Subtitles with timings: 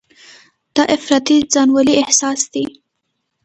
[0.75, 2.65] دا افراطي ځانولۍ احساس دی.